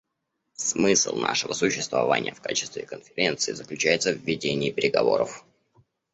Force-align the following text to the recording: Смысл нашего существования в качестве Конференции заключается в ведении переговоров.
Смысл 0.57 1.15
нашего 1.17 1.53
существования 1.53 2.33
в 2.33 2.41
качестве 2.41 2.87
Конференции 2.87 3.51
заключается 3.53 4.11
в 4.13 4.17
ведении 4.23 4.71
переговоров. 4.71 5.45